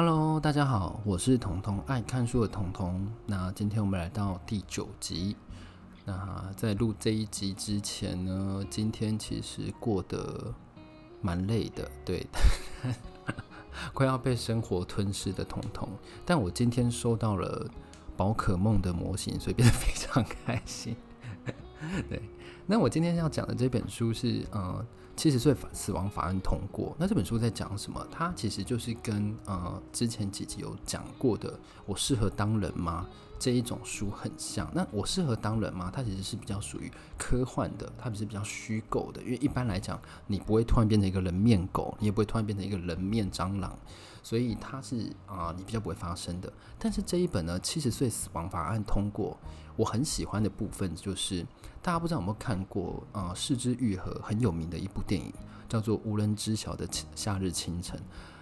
[0.00, 3.04] Hello，大家好，我是彤彤，爱看书的彤彤。
[3.26, 5.34] 那今天我们来到第九集。
[6.04, 10.54] 那在录这一集之前呢，今天其实过得
[11.20, 12.24] 蛮累的，对，
[13.92, 15.88] 快要被生活吞噬的彤彤。
[16.24, 17.68] 但我今天收到了
[18.16, 20.94] 宝可梦的模型，所以变得非常开心。
[22.08, 22.20] 对，
[22.66, 24.84] 那我今天要讲的这本书是，呃，
[25.16, 26.96] 七十岁死亡法案通过。
[26.98, 28.06] 那这本书在讲什么？
[28.10, 33.06] 它其实就是跟呃之前几集有讲过的“我适合当人吗”
[33.38, 34.70] 这一种书很像。
[34.74, 35.90] 那我适合当人吗？
[35.94, 39.22] 它其实是比较属于科幻的，它不是比较虚构的。
[39.22, 43.78] 因为一般来讲，你不会突然变成一个人面狗，你也不会突然变成一个人面蟑螂，
[44.22, 46.52] 所以它是啊、你比较不会发生的。
[46.78, 49.36] 但是这一本呢，七十岁死亡法案通过，
[49.76, 51.46] 我很喜欢的部分就是。
[51.80, 53.32] 大家不知道有没有看过啊？
[53.34, 55.32] 是枝裕和很有名的一部电影，
[55.68, 57.98] 叫做《无人知晓的夏日清晨》。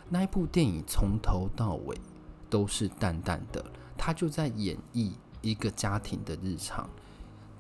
[0.08, 1.96] 那一部电影从头到尾
[2.48, 3.64] 都是淡淡的，
[3.96, 6.88] 他就在演绎一个家庭的日常。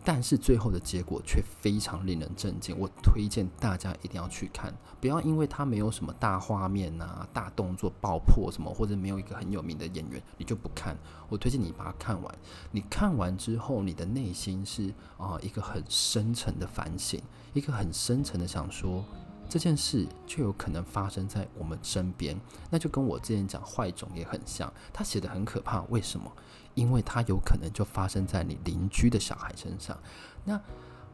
[0.08, 10.96] 但是最后的结果却非常令人震惊，我推荐大家一定要去看，不要因为它没有什么大画面啊、大动作爆破什么，或者没有一个很有名的演员，你就不看。
[11.28, 12.32] 我推荐你把它看完，
[12.70, 17.20] 你看完之后，你的内心是啊、一个很深沉的反省，
[17.52, 19.04] 一个很深沉的想说。
[19.48, 22.38] 这件事就有可能发生在我们身边，
[22.70, 24.72] 那就跟我之前讲坏种也很像。
[24.92, 26.30] 他写的很可怕，为什么？
[26.74, 29.96] 因为他有可能就发生在你邻居的小孩身上。
[30.44, 30.60] 那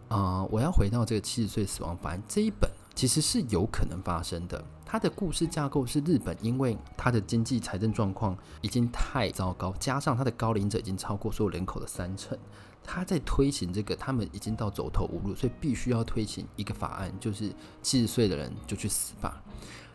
[0.09, 4.63] 啊、我要回到这个七十岁死亡法案这一本，其实是有可能发生的。
[4.85, 12.37] 它的故事架构是日本，因为它的经济财政状况已经太糟糕，加上它的高龄者已经超过所有人口的三成。
[12.85, 19.43] 他在推行这个，他们已经到走投无路，所以必须要推行一个法案，就是七十岁的人就去死吧。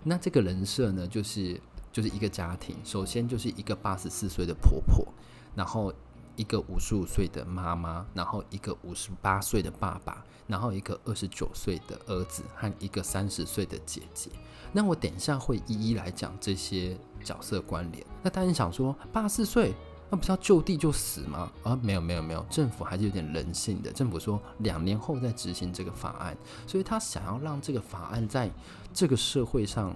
[0.03, 1.59] 那这个人设呢，就是
[1.91, 5.05] 就是一个家庭，首先就是一个八十四岁的婆婆，
[5.53, 5.93] 然后
[6.35, 14.29] 一个五十五岁的妈妈，然后一个五十八岁的爸爸，然后一个二十九岁的儿子和一个三十岁的姐姐。
[14.71, 18.05] 那我等一下会一一来讲这些角色关联。
[18.23, 19.73] 那大家想说，八十四岁？
[20.09, 21.51] 那不是要就地就死吗？
[21.63, 23.91] 啊，没有没有没有，政府还是有点人性的。
[23.91, 28.49] 政府说两年后再执行这个法案，所以他想要让这个法案在
[28.93, 29.93] 这个社会上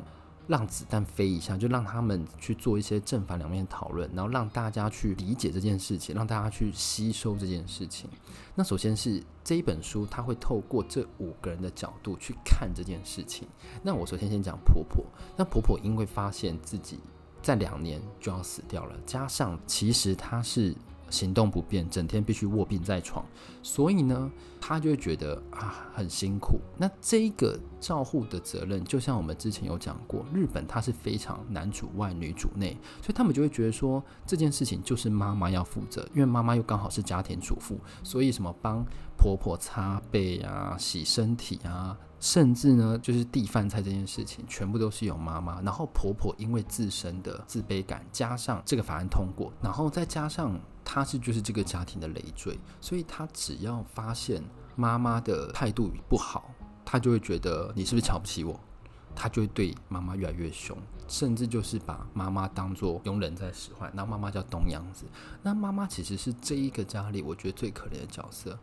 [0.47, 8.09] 让子弹飞一下，就让他们去做一些正反两面讨论，然后让大家去理解这件事情，让大家去吸收这件事情。
[8.53, 13.47] 那首先是这一本书，他会透过这五个人的角度去看这件事情。
[13.81, 15.05] 那我首先先讲婆婆，
[15.37, 16.99] 那婆婆因为发现自己。
[17.41, 20.75] 在两年就要死掉了，加上其实他是
[21.09, 23.25] 行动不便，整天必须卧病在床，
[23.61, 24.31] 所以呢，
[24.61, 26.59] 他就会觉得啊很辛苦。
[26.77, 38.85] 那这一个照护的责任，就像我们之前有讲过，日本他是非常男主外女主内，所以他们就会觉得说这件事情就是妈妈要负责，因为妈妈又刚好是家庭主妇，所以什么帮
[39.17, 41.97] 婆婆擦背啊、洗身体啊。
[42.21, 45.59] 甚至呢，就是递饭菜这件事情，全部都是有妈妈。
[45.61, 54.41] 然后婆婆因为自身的自卑感，加上这个法案通过，然后再加上她是就是这个家庭的累赘，所以她只要发现
[54.75, 56.51] 妈妈的态度不好，
[56.85, 58.57] 她就会觉得你是不是瞧不起我？
[59.15, 60.77] 他就会对妈妈越来越凶，
[61.07, 63.91] 甚至就是把妈妈当做佣人在使唤。
[63.93, 65.05] 那妈妈叫东洋子，
[65.41, 68.57] 那妈妈其实是这一个家里我觉得最可怜的角色。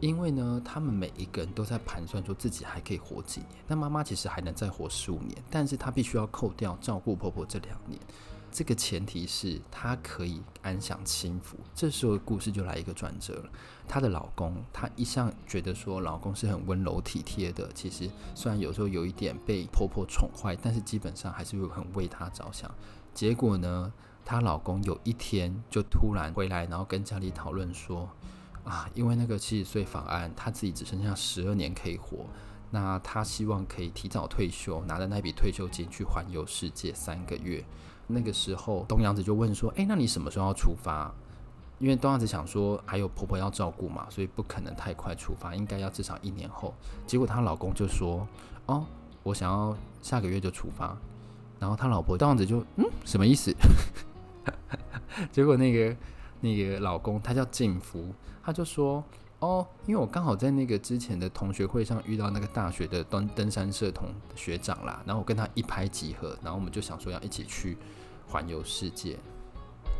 [0.00, 3.50] 因为呢，他们每一个人都在盘算说自己还可以活几年。
[3.68, 7.98] 那妈妈其实还能再活十五年，但是她必须要扣掉照顾婆婆这两年。
[8.54, 11.58] 这个前提是她可以安享清福。
[11.74, 13.50] 这时候故事就来一个转折了。
[13.88, 17.68] 她的老公，她一向觉得说老公是很温柔体贴的。
[17.72, 22.72] 其实虽然有时候有一点被婆婆宠坏，但是基本上还是会很为她着想。
[23.12, 23.92] 结果呢，
[24.24, 28.08] 她老公有一天就突然回来，然后跟家里讨论说。
[28.62, 32.24] 啊，因为那个七十岁法案，他自己只剩下十二年可以活，
[32.70, 37.62] 那他希望可以提早退休，拿着那笔退休金去环游世界三个月。
[38.06, 41.12] 那个时候，东洋子就问说：“诶，那你什么时候要出发？”
[41.80, 46.72] 因为东洋子想说还有婆婆要照顾嘛，所以不可能太快出发，应该要至少一年后。
[47.06, 48.26] 结果她老公就说
[48.66, 48.86] ：“哦，
[49.22, 50.96] 我想要下个月就出发。”
[51.60, 53.54] 然后他老婆东洋子就嗯，什么意思？
[55.32, 55.96] 结果那个。
[56.40, 58.12] 那个老公他叫静福，
[58.42, 59.02] 他就说
[59.44, 67.76] ：“哦，因为我刚好在那个之前的同学会上遇到那个大学的登登山社同学长啦，然后我跟他一拍即合，然后我们就想说要一起去
[68.26, 69.18] 环游世界。”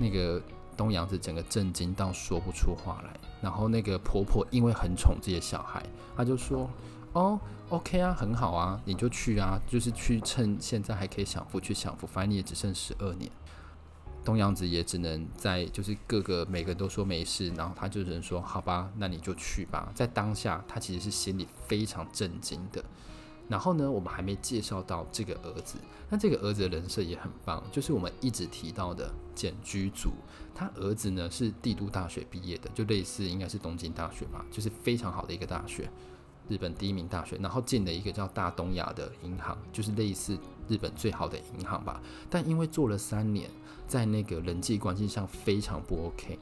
[0.01, 0.43] 那个
[0.79, 5.85] 东阳子整个震惊到说不出话来，然后那个婆婆因为很宠这些小孩，
[6.17, 6.71] 她就说
[7.13, 7.39] ：“哦
[7.69, 13.31] ，OK 啊，很好啊，你就去啊，就是去趁现在还可以享福去享福，反正你也只剩十二年。”
[14.25, 19.93] 东阳子也只能在就是各个每个人都说没事，然后他就只能说好吧，那你就去吧。
[19.95, 22.83] 在当下，他其实是心里非常震惊的。
[23.47, 25.77] 然后呢，我们还没介绍到这个儿子，
[26.09, 30.13] 那这个儿子的人设也很棒，就是我们一直提到的简居族。
[30.55, 35.91] 他儿子呢是帝都大学毕业的，就类似应该是东京大学吧，就是非常好的一个大学，
[36.49, 37.37] 日本第一名大学。
[37.37, 40.39] 然后进了一个叫大东亚的银行，就是类似
[40.69, 42.01] 日本最好的银行吧。
[42.31, 43.51] 但因为做了三年。
[43.87, 46.39] 在那个人际关系上非常不 OK。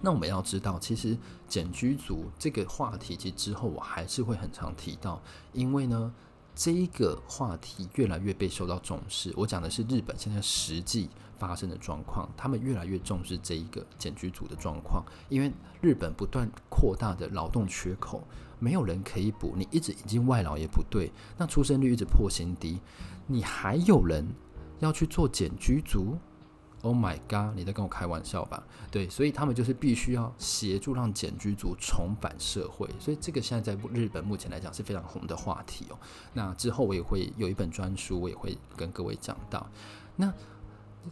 [0.00, 1.14] 那我们要知道，其实
[1.46, 5.20] 茧居族这个话题，其实之后我还是会很常提到，
[5.52, 6.10] 因为呢，
[6.54, 9.30] 这一个话题越来越被受到重视。
[9.36, 11.10] 我讲的是日本现在实际
[11.46, 15.52] 发生的状况，他们越来越重视这一个减居族的状况，因为
[15.82, 18.26] 日本不断扩大的劳动缺口，
[18.58, 22.80] 没有人可以补，你一直引进外劳也不对，那出生率一直破新低，
[23.26, 24.26] 你还有人
[24.78, 26.16] 要去做减居族
[26.80, 27.54] ？Oh my god！
[27.54, 28.62] 你在跟我开玩笑吧？
[28.90, 35.98] 对，所以他们就是必须要协助让减居族重返社会，所以这个现在在日本目前来讲是非常红的话题哦。
[36.32, 39.66] 那之后我也会有一本专书，我也会跟各位讲到。
[40.16, 40.32] 那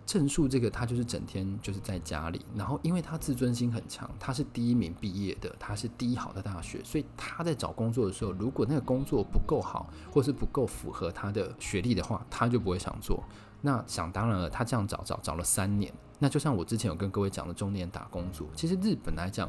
[0.07, 13.23] 正树这个他就是整天就是在家里，然后因为他自尊心很强，他是第一名毕业的，他是第一好的大学，所以他在找工作的时候，如果那个工作不够好，或是不够符合他的学历的话，他就不会想做。
[13.61, 15.93] 那想当然了，他这样找找找了三年。
[16.19, 19.49] 那就像我之前有跟各位讲的中年打工族，其实日本来讲，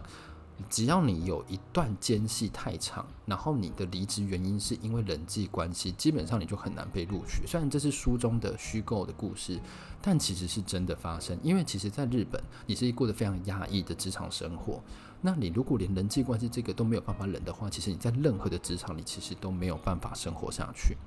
[0.70, 7.46] 只要你有一段间隙太长，然后你的离职原因是因为人际关系，基本上你就很难被录取。
[7.46, 9.60] 虽然这是书中的虚构的故事，
[10.02, 11.38] 但其实是真的发生。
[11.42, 14.82] 因为其实在日本，你是过得非常压抑的职场生活。
[15.22, 20.98] 那你如果连人际关系这个都没有办法忍的话，其实你在任何的职场里其实都没有办法生活下去。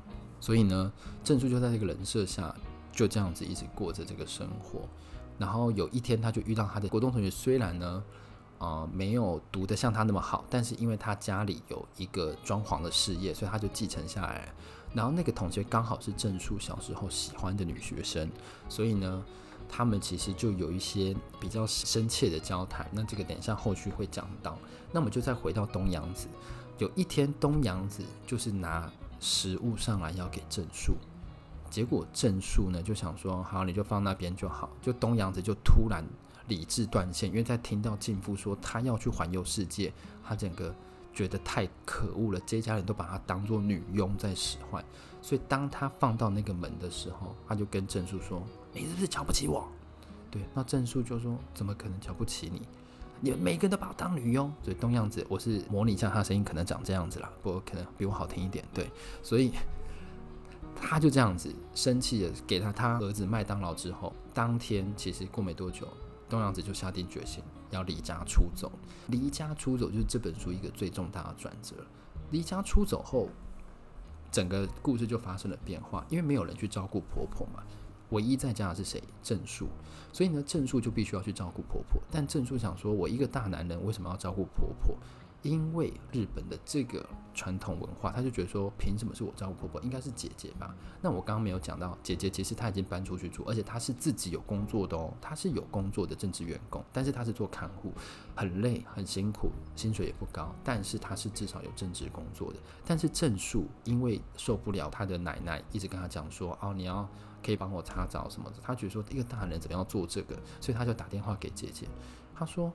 [0.41, 0.93] 所以呢，
[1.25, 2.55] 正树就在这个人设下。
[2.93, 4.89] 就这样子一直过着这个生活，
[5.37, 8.03] 然后有一天他就遇到他的国中同学，虽然呢，
[8.59, 14.49] 呃，没有读得像他那么好，但是因为他家里有一个装潢的事业，所以他就继承下来。
[14.95, 18.31] 然后那个同学刚好是正树小时候喜欢的女学生，
[18.69, 19.23] 所以呢，
[19.69, 22.89] 他们其实就有一些比较深切的交谈。
[22.93, 24.57] 那这个等一下后续会讲到。
[24.93, 26.29] 那我们就再回到东阳子，
[26.79, 30.95] 有一天东阳子就是拿食物上来要给正树。
[31.69, 34.71] 结果正树呢就想说，好，你就放那边就好。
[34.81, 36.03] 就东阳子就突然
[36.49, 39.93] 理智断线，因为在听到继父说他要去环游世界，
[40.25, 40.75] 他整个
[41.13, 42.41] 觉得太可恶了。
[42.47, 44.85] 这家人都把他当做女佣在使唤，
[45.21, 49.69] 所以当他放到那个门的时候，他就跟郑树说：“你是不是瞧不起我？”
[50.31, 52.63] 对，那郑树就说：“怎么可能瞧不起你？
[53.21, 58.65] 你们每个人都把我当女佣。”所以东样子，我是模拟一下他的声音，可能长这样子啦，不过可能比我好听一点。
[58.73, 58.91] 对，
[59.23, 59.53] 所以。
[60.79, 65.89] 他就这样子生气的给他他儿子麦当劳之后，当天其实过没多久，
[66.29, 68.71] 东洋子就下定决心要离家出走。
[69.09, 71.77] 离家出走就是这本书一个最重大的转折。
[72.31, 73.29] 离家出走后，
[74.33, 77.63] 整个故事就发生了变化，因为没有人去照顾婆婆嘛，
[78.11, 79.03] 唯一在家的是谁？
[79.23, 79.69] 郑树。
[80.13, 82.03] 所以呢，郑树就必须要去照顾婆婆。
[82.11, 84.97] 但郑树想说，我一个大男人为什么要照顾婆婆？
[85.47, 89.81] 因为日本的这个传统文化，他就觉得说，凭什么是我照顾婆婆？
[89.83, 90.75] 应该是姐姐吧？
[91.01, 97.93] 那我刚刚没有讲到，姐姐其实她已经搬出去住，而且她是自己有工作的哦，她是有工作的正职员工，但是她是做看护，
[98.35, 102.59] 很累很辛苦，薪水也不高，但是她是至少有正职工作的。
[102.85, 107.09] 但是正树因为受不了他的奶奶一直跟他讲说，哦，你要
[107.45, 111.87] 可以帮我擦澡什么的，他觉得说一个大人怎么样做这个，所以他就打电话给姐姐，
[112.35, 112.73] 他说。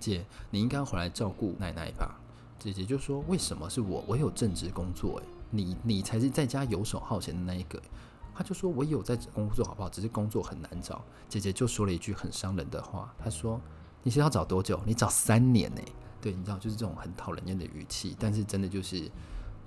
[0.00, 2.18] 姐，你应该回来照顾奶奶吧？
[2.58, 4.04] 姐姐就说：“为什么是我？
[4.06, 7.80] 我有正职工作，诶，你你才是在家游手好闲的那一个。”
[8.34, 9.88] 他就说：“我有在工作，好不好？
[9.88, 13.60] 只是工作很难找。”姐姐就说了一句很伤人的话：“她说，
[14.02, 14.80] 你是要找多久？
[14.84, 15.80] 你找三年呢？
[16.20, 19.10] 对，你知道，就是这种很讨人厌的语气，但是真的就是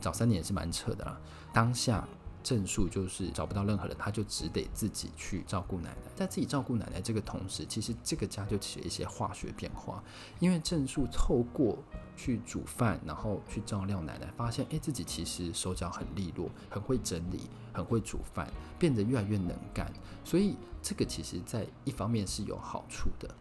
[0.01, 1.19] 找三年也是蛮扯的啦。
[1.53, 2.07] 当下。
[2.43, 6.11] 正树就是找不到任何人，他就只得自己去照顾奶奶。
[6.15, 10.03] 在自己照顾奶奶这个同时，其实这个家就起了一些化学变化。
[10.39, 11.77] 因为正树透过
[12.17, 19.91] 去煮饭，然后去照料奶奶，发现诶，自己其实手脚很利落，很会整理，很会煮饭，变得越来越能干。
[20.25, 23.33] 所以这个其实在一方面是有好处的。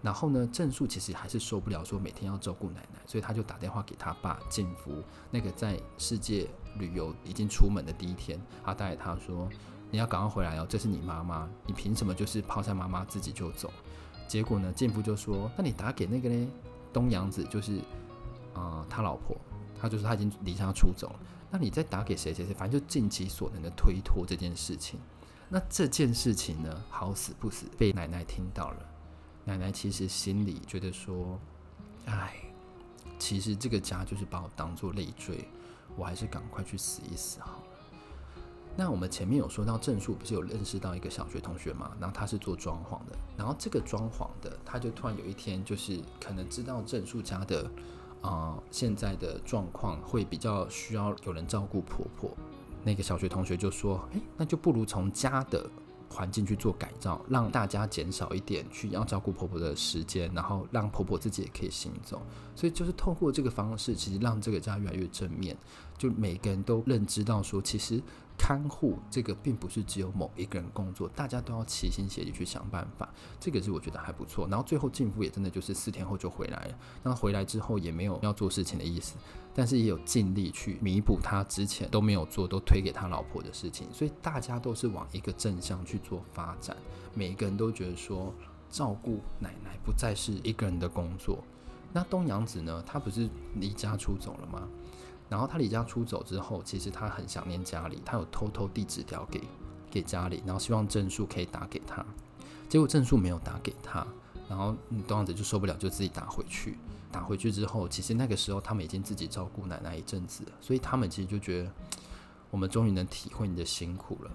[0.00, 9.48] 然后呢，正树其实还是受不了说每天要照顾奶奶，所以他就打电话给他爸进福，那个在世界旅游已经出门的第一天，他带他说
[9.90, 13.72] ：“你要赶快回来哦，这是你妈妈，你凭什么就是抛下妈妈自己就走？”
[14.28, 16.48] 结果呢，进夫就说：“那你打给那个呢？
[16.92, 17.78] 东阳子就是
[18.54, 19.36] 啊、呃，他老婆，
[19.80, 21.20] 他就说他已经离家出走了，
[21.50, 24.98] 那你再打给谁谁谁，反正就尽其所能的推脱这件事情。”
[25.50, 28.86] 那这件事情呢，好死不死被奶奶听到了。
[29.46, 31.40] 奶奶其实心里觉得说
[32.04, 32.34] ：“哎，
[33.18, 35.48] 其实这个家就是把我当做累赘，
[35.96, 37.62] 我还是赶快去死一死好了。”
[38.76, 41.90] 那我们前面有说到郑树不是有认识到一个小学同学嘛？
[41.98, 47.68] 然后他是做装潢的，然后这个装潢的他就突然有一天就是可能知道郑树家的
[48.20, 52.30] 啊、现在的状况会比较需要有人照顾婆婆。
[52.84, 55.68] 那个小学同学就说：“诶，那就不如从家的
[56.08, 62.20] 环境去做改造，让大家减少一点去要照顾婆婆的时间，然后让婆婆自己也可以行走。
[62.54, 65.56] 所以就是透过这个方式，其实让这个家越来越正面，
[65.96, 68.02] 就每个人都认知到说，其实。”
[68.38, 73.12] 看护这个并不是只有某一个人工作，大家都要齐心协力去想办法。
[73.40, 74.46] 这个是我觉得还不错。
[74.48, 76.78] 然后最后进夫也真的就是四天后就回来了。
[77.02, 79.16] 那回来之后也没有要做事情的意思，
[79.52, 83.86] 但是也有尽力去弥补他之前都没有做、都推给他老婆的事情。
[83.92, 86.76] 所以大家都是往一个正向去做发展。
[87.14, 88.32] 每一个人都觉得说，
[88.70, 91.42] 照顾奶奶不再是一个人的工作。
[91.92, 92.84] 那东阳子呢？
[92.86, 94.68] 他不是离家出走了吗？
[95.28, 99.42] 然后他离家出走之后，其实他很想念家里，他有偷偷递纸条给
[99.90, 102.04] 给家里，然后希望郑树可以打给他。
[102.68, 104.06] 结果郑树没有打给他，
[104.48, 104.74] 然后
[105.06, 106.78] 东阳子就受不了，就自己打回去。
[107.10, 111.72] 打回去之后，其实那个时候他们已经自己照顾奶奶一阵子了，所以他们其实就觉得，
[112.50, 114.30] 我们终于能体会你的辛苦了。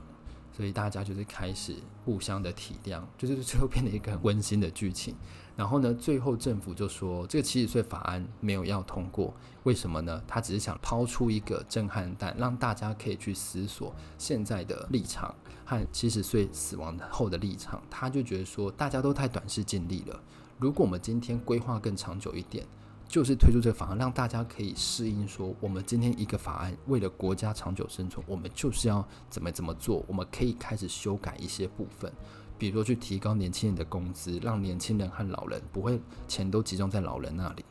[0.56, 5.16] 所以大家就是开始互相的体谅，就是最后变成一个很温馨的剧情。
[5.56, 9.34] 然后呢，最后政府就说这个七十岁法案没有要通过，
[9.64, 10.22] 为什么呢？
[10.28, 15.34] 他只是想抛出一个震撼弹，让大家可以去思索现在的立场
[15.64, 17.82] 和七十岁死亡后的立场。
[17.90, 20.20] 他就觉得说，大家都太短视尽力了。
[20.58, 22.66] 如果我们今天规划更长久一点。
[23.06, 25.28] 就是推出这个法案，让大家可以适应。
[25.28, 30.04] 说，我们今天一个法案，为了国家长久生存，我们就是要怎么怎么做。
[30.08, 32.12] 我们可以开始修改一些部分，
[32.58, 37.66] 比如说去提高年轻人的工资，让年轻人和老人不会钱都集中在老人那里。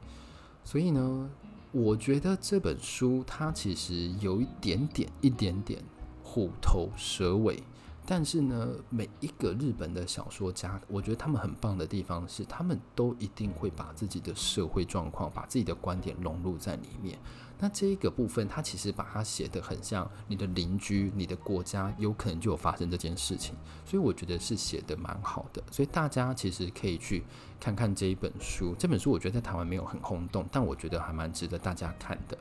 [0.65, 1.31] 所以呢，
[1.71, 5.83] 我觉得这本书它其实有一点点、一点点
[6.23, 7.63] 虎头蛇尾。
[8.05, 17.17] 但是呢，每一个日本的小说家，我觉得他们很棒的地方是，他们都一定会把自己的社会状况、把自己的观点融入在里面。
[17.63, 23.55] 那这一个部分，他其实把它写得很像你的邻居、你的国家，有可能就有发生这件事情。
[23.85, 25.63] 所以我觉得是写得蛮好的。
[25.71, 27.23] 所以大家其实可以去
[27.61, 28.75] 看看这一本书。
[28.77, 32.37] 这本书我觉得在台湾没有很轰动，但我觉得还蛮值得大家看的。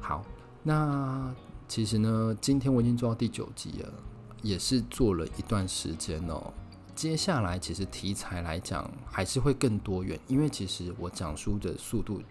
[0.00, 0.24] 好，
[0.62, 1.34] 那
[1.66, 3.92] 其实呢，今天我已经做到第九集了。
[4.42, 6.52] 也是做了一段时间哦，
[6.94, 12.22] 接下来其实题材来讲还是会更多元，因为其实我讲书的速度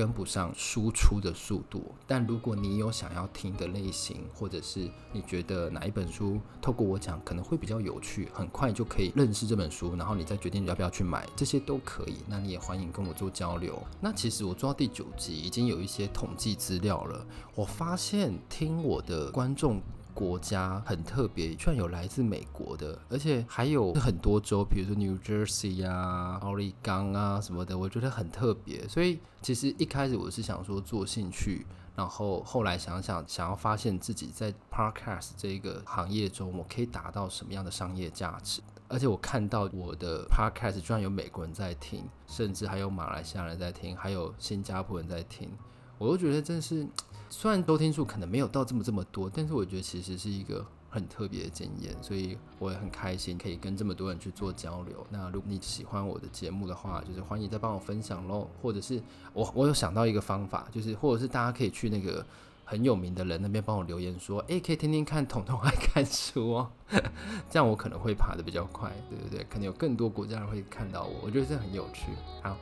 [0.00, 1.94] 跟不上输出的速度。
[2.06, 12.16] 但如果你有想要听的类型，或者是你觉得哪一本书透过我讲可能会比较有趣，很快就可以认识这本书，然后你再决定要不要去买，这些都可以。
[12.26, 13.78] 那你也欢迎跟我做交流。
[14.00, 19.82] 那其实我做到第九集已经有一些统计资料了，我发现听我的观众。
[20.10, 28.86] 国家很特别，居然有来自美国的，而且还有很多州，比如说 New Jersey 啊、奥利冈啊什么的，我觉得很特别。
[28.88, 38.60] 所以其实一开始我是想说做兴趣，然后后来想想，想要发现自己在 Podcast 这个行业中，我可以达到什么样的商业价值。
[38.88, 45.48] 而且我看到我的 Podcast 居然有美国人在听，甚至还有马来西亚人在听，还有新加坡人在听，
[45.96, 46.86] 我都觉得真是。
[47.30, 55.06] 虽然收听数可能没有到这么这么多，但是我觉得其实是一个很特别的经验，所以我也很开心可以跟这么多人去做交流。
[55.10, 59.00] 那如果你喜欢我的节目的话，就是欢迎再帮我分享喽，或者是
[59.32, 62.26] 我我有想到一个方法，就是或者是大家可以去那个
[62.64, 66.70] 很有名的人那边帮我留言说，诶，可以听听看彤彤爱看书哦，
[67.48, 69.46] 这样我可能会爬得比较快，对不对？
[69.48, 72.06] 可能有更多国家人会看到我，我觉得这很有趣。
[72.42, 72.56] 好。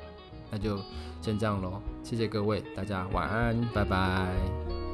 [0.50, 0.78] 那就
[1.20, 4.87] 先这样喽，谢谢各位，大家晚安，拜拜。